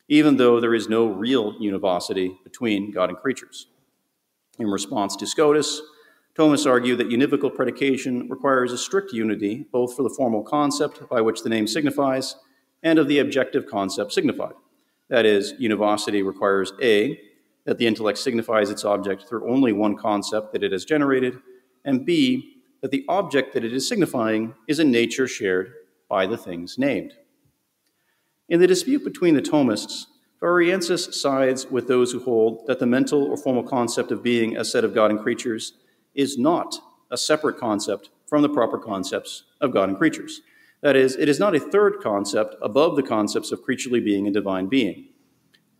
[0.08, 3.66] even though there is no real univocity between God and creatures.
[4.58, 5.80] In response to Scotus,
[6.36, 11.20] Thomas argued that univocal predication requires a strict unity, both for the formal concept by
[11.20, 12.36] which the name signifies
[12.82, 14.54] and of the objective concept signified.
[15.08, 17.18] That is, univocity requires A,
[17.70, 21.38] that the intellect signifies its object through only one concept that it has generated,
[21.84, 25.72] and B, that the object that it is signifying is a nature shared
[26.08, 27.12] by the things named.
[28.48, 30.06] In the dispute between the Thomists,
[30.42, 34.72] Farriensis sides with those who hold that the mental or formal concept of being as
[34.72, 35.74] said of God and creatures
[36.12, 36.74] is not
[37.08, 40.40] a separate concept from the proper concepts of God and creatures.
[40.80, 44.34] That is, it is not a third concept above the concepts of creaturely being and
[44.34, 45.09] divine being.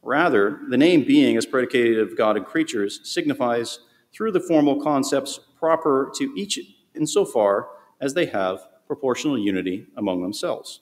[0.02, 3.80] Rather, the name being as predicated of God and creatures signifies
[4.12, 6.58] through the formal concepts proper to each
[6.94, 7.68] insofar
[8.00, 10.80] as they have proportional unity among themselves.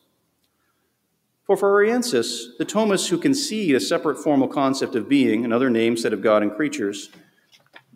[1.44, 6.12] For Ferrariensis, the Thomists who concede a separate formal concept of being, another name set
[6.12, 7.10] of God and creatures,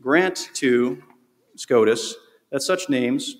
[0.00, 1.02] grant to
[1.56, 2.14] Scotus
[2.50, 3.36] that such names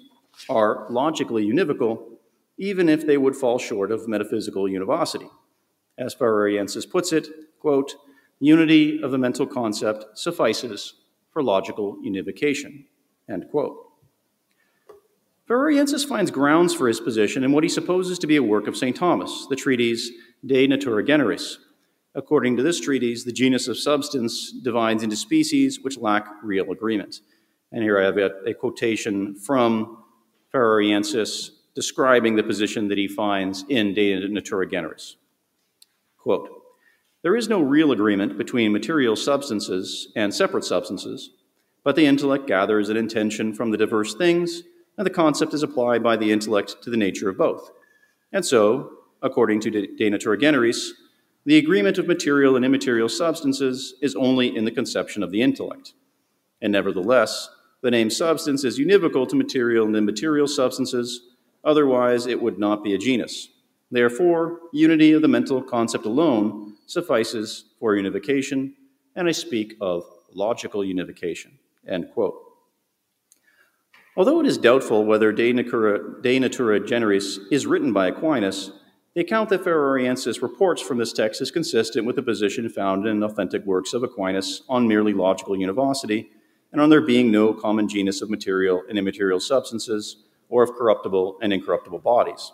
[0.48, 2.18] are logically univocal,
[2.58, 5.28] even if they would fall short of metaphysical univocity.
[5.98, 7.28] As Ferrariensis puts it,
[7.62, 7.94] quote,
[8.40, 10.94] unity of the mental concept suffices
[11.30, 12.84] for logical unification,
[13.30, 13.76] end quote.
[15.48, 18.76] Ferrariensis finds grounds for his position in what he supposes to be a work of
[18.76, 18.96] St.
[18.96, 20.10] Thomas, the treatise
[20.44, 21.58] De Natura Generis.
[22.16, 27.20] According to this treatise, the genus of substance divides into species which lack real agreement.
[27.70, 30.02] And here I have a, a quotation from
[30.52, 35.16] Ferrariensis describing the position that he finds in De Natura Generis.
[36.18, 36.61] Quote,
[37.22, 41.30] there is no real agreement between material substances and separate substances,
[41.84, 44.62] but the intellect gathers an intention from the diverse things,
[44.98, 47.70] and the concept is applied by the intellect to the nature of both.
[48.32, 48.90] And so,
[49.22, 50.94] according to De Natura Generis,
[51.44, 55.94] the agreement of material and immaterial substances is only in the conception of the intellect.
[56.60, 57.48] And nevertheless,
[57.82, 61.20] the name substance is univocal to material and immaterial substances,
[61.64, 63.48] otherwise, it would not be a genus.
[63.90, 68.74] Therefore, unity of the mental concept alone suffices for unification,
[69.16, 71.59] and I speak of logical unification.
[71.88, 72.34] End quote.
[74.16, 78.72] Although it is doubtful whether De Natura, De Natura Generis is written by Aquinas,
[79.14, 83.22] the account that Ferrariensis reports from this text is consistent with the position found in
[83.22, 86.30] authentic works of Aquinas on merely logical univocity
[86.72, 91.38] and on there being no common genus of material and immaterial substances or of corruptible
[91.43, 92.53] and incorruptible bodies.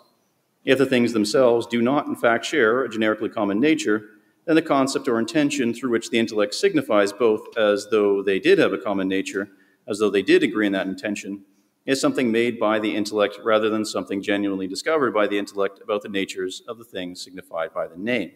[0.65, 4.03] If the things themselves do not, in fact, share a generically common nature,
[4.45, 8.57] then the concept or intention through which the intellect signifies both as though they did
[8.57, 9.49] have a common nature,
[9.87, 11.43] as though they did agree in that intention,
[11.85, 16.01] is something made by the intellect rather than something genuinely discovered by the intellect about
[16.01, 18.31] the natures of the things signified by the name.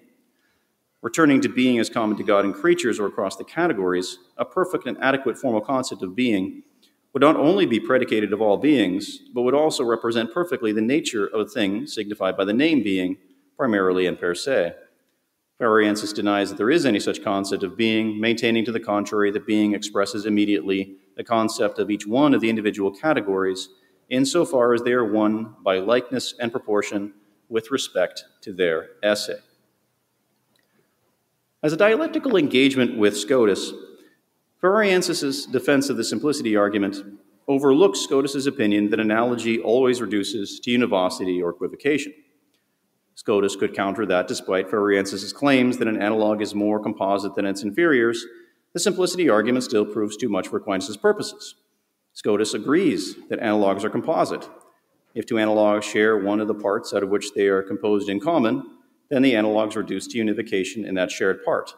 [1.01, 4.88] Returning to being as common to God and creatures or across the categories, a perfect
[4.88, 6.64] and adequate formal concept of being
[7.14, 11.28] would not only be predicated of all beings, but would also represent perfectly the nature
[11.28, 13.18] of a thing signified by the name being,
[13.56, 14.74] primarily and per se.
[15.60, 19.45] Ferrariensis denies that there is any such concept of being, maintaining to the contrary that
[19.45, 23.70] being expresses immediately the concept of each one of the individual categories,
[24.10, 27.14] insofar as they are one by likeness and proportion
[27.49, 29.30] with respect to their esse.
[31.62, 33.72] As a dialectical engagement with Scotus,
[34.62, 36.97] Ferrariensis' defense of the simplicity argument
[37.47, 42.14] overlooks Scotus's opinion that analogy always reduces to univocity or equivocation.
[43.16, 47.64] Scotus could counter that despite Ferrariensis' claims that an analog is more composite than its
[47.64, 48.26] inferiors,
[48.74, 51.55] the simplicity argument still proves too much for Aquinas' purposes.
[52.14, 54.47] Scotus agrees that analogs are composite.
[55.14, 58.20] If two analogs share one of the parts out of which they are composed in
[58.20, 58.64] common,
[59.09, 61.76] then the analogs reduce to unification in that shared part.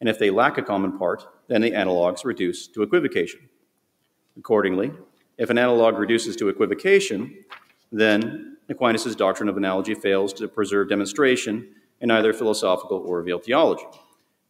[0.00, 3.48] And if they lack a common part, then the analogs reduce to equivocation.
[4.36, 4.92] Accordingly,
[5.38, 7.44] if an analog reduces to equivocation,
[7.90, 13.86] then Aquinas' doctrine of analogy fails to preserve demonstration in either philosophical or revealed theology.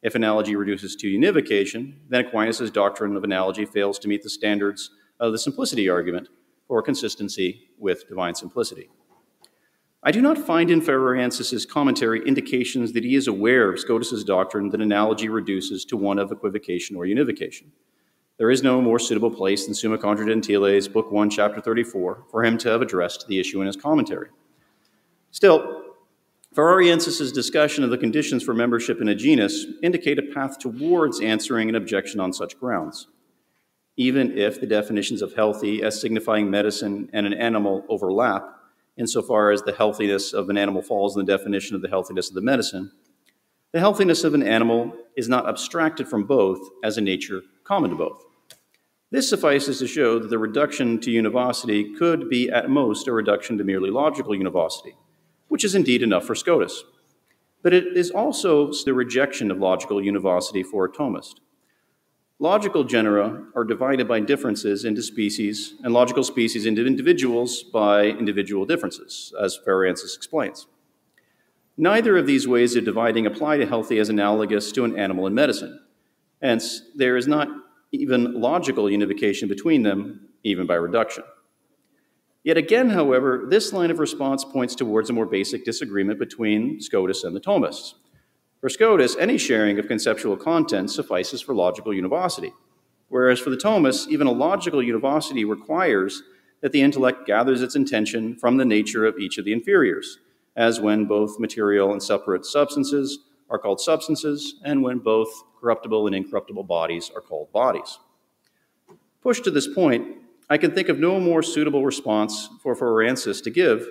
[0.03, 4.91] If analogy reduces to unification, then Aquinas' doctrine of analogy fails to meet the standards
[5.21, 6.29] of the simplicity argument
[6.67, 8.91] for consistency with divine simplicity.
[10.03, 14.69] I do not find in Ferrariensis' commentary indications that he is aware of Scotus' doctrine
[14.71, 17.73] that analogy reduces to one of equivocation or unification.
[18.39, 22.45] There is no more suitable place than Summa Contra Gentiles, Book 1, Chapter 34, for
[22.45, 24.29] him to have addressed the issue in his commentary.
[25.33, 25.83] Still,
[26.55, 31.69] Ferrariensis' discussion of the conditions for membership in a genus indicate a path towards answering
[31.69, 33.09] an objection on such grounds.
[33.97, 38.45] Even if the definitions of healthy as signifying medicine and an animal overlap,
[38.97, 42.37] insofar as the healthiness of an animal falls in the definition of the healthiness of
[42.37, 42.93] the medicine,
[43.73, 47.97] the healthiness of an animal is not abstracted from both as a nature common to
[47.97, 48.25] both.
[49.11, 53.57] This suffices to show that the reduction to univocity could be at most a reduction
[53.57, 54.97] to merely logical univocity,
[55.49, 56.85] which is indeed enough for Scotus.
[57.63, 61.37] But it is also the rejection of logical univocity for a Thomist.
[62.39, 68.65] Logical genera are divided by differences into species, and logical species into individuals by individual
[68.65, 70.67] differences, as Ferrariensis explains.
[71.77, 75.35] Neither of these ways of dividing apply to healthy as analogous to an animal in
[75.35, 75.81] medicine.
[76.41, 77.49] Hence, there is not
[77.93, 81.25] even logical unification between them, even by reduction.
[82.45, 87.25] Yet again, however, this line of response points towards a more basic disagreement between Scotus
[87.25, 87.95] and the Thomists.
[88.61, 92.53] For Scotus, any sharing of conceptual content suffices for logical univocity,
[93.09, 96.23] whereas for the Thomists, even a logical univocity requires
[96.61, 100.19] that the intellect gathers its intention from the nature of each of the inferiors,
[100.57, 106.15] as when both material and separate substances are called substances, and when both corruptible and
[106.15, 107.99] incorruptible bodies are called bodies.
[109.23, 110.19] Pushed to this point,
[110.51, 113.87] I can think of no more suitable response for Ferrariensis to give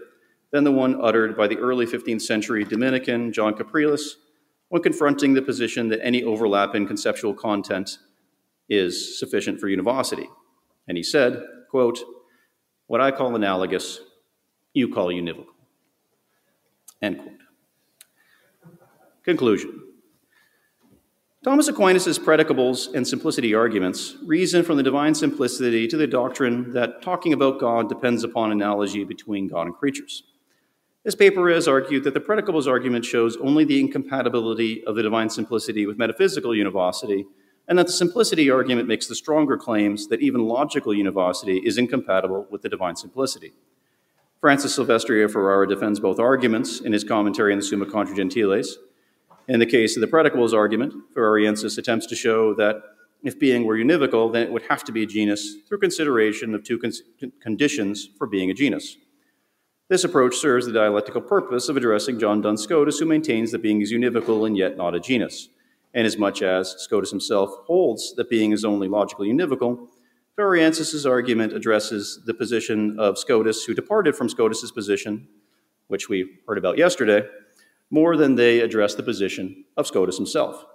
[0.52, 4.16] than the one uttered by the early 15th century Dominican John Capreolus
[4.70, 8.00] when confronting the position that any overlap in conceptual content
[8.70, 10.30] is sufficient for univocity.
[10.88, 12.00] And he said, quote,
[12.88, 14.00] what I call analogous,
[14.74, 15.46] you call univocal.
[17.02, 17.34] End quote.
[19.24, 19.87] Conclusion.
[21.48, 27.02] Thomas Aquinas' predicables and simplicity arguments reason from the divine simplicity to the doctrine that
[27.02, 30.24] talking about God depends upon analogy between God and creatures.
[31.06, 35.30] This paper has argued that the predicables argument shows only the incompatibility of the divine
[35.30, 37.26] simplicity with metaphysical univocity,
[37.66, 42.46] and that the simplicity argument makes the stronger claims that even logical univocity is incompatible
[42.52, 43.54] with the divine simplicity.
[44.42, 48.80] Francis Silvestri of Ferrara defends both arguments in his commentary on the Summa Contra Gentiles.
[49.48, 52.84] In the case of the predicables argument, Ferrariensis attempts to show that
[53.24, 56.64] if being were univocal, then it would have to be a genus through consideration of
[56.64, 56.92] two con
[57.42, 58.98] conditions for being a genus.
[59.90, 63.82] This approach serves the dialectical purpose of addressing John Duns Scotus, who maintains that being
[63.82, 65.48] is univocal and yet not a genus.
[65.94, 69.88] And as much as Scotus himself holds that being is only logically univocal,
[70.38, 75.30] Ferrariensis' argument addresses the position of Scotus, who departed from Scotus's position,
[75.88, 77.26] which we heard about yesterday,
[77.90, 80.66] more than they address the position of Scotus himself.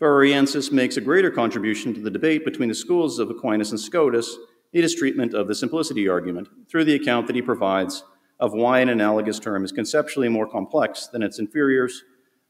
[0.00, 4.36] Ferrariensis makes a greater contribution to the debate between the schools of Aquinas and Scotus
[4.72, 8.04] in his treatment of the simplicity argument through the account that he provides
[8.38, 12.02] of why an analogous term is conceptually more complex than its inferiors,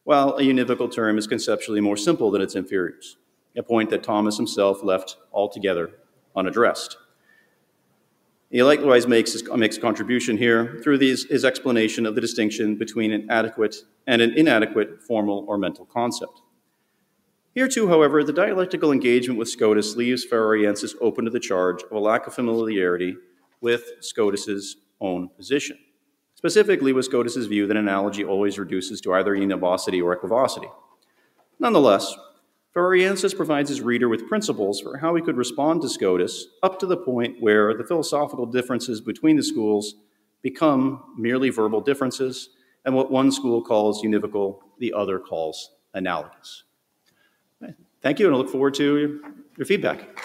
[0.03, 3.17] while a univocal term is conceptually more simple than its inferiors,
[3.57, 5.91] a point that Thomas himself left altogether
[6.35, 6.97] unaddressed.
[8.57, 12.77] He likewise makes his, makes a contribution here through these, his explanation of the distinction
[12.77, 13.77] between an adequate
[14.07, 16.41] and an inadequate formal or mental concept.
[17.55, 21.93] Here too, however, the dialectical engagement with Scotus leaves Ferrariensis open to the charge of
[21.93, 23.17] a lack of familiarity
[23.61, 25.77] with Scotus's own position,
[26.35, 30.69] specifically with Scotus's view that analogy always reduces to either univocity or equivocity.
[31.59, 32.17] Nonetheless,
[32.77, 36.85] Ferrariensis provides his reader with principles for how he could respond to Scotus up to
[36.85, 39.95] the point where the philosophical differences between the schools
[40.43, 42.51] become merely verbal differences,
[42.85, 46.65] and what one school calls univocal, the other calls analogous.
[48.03, 49.09] Thank you, and I look forward to your,
[49.57, 50.21] your feedback.